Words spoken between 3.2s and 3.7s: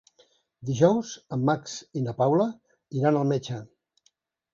al metge.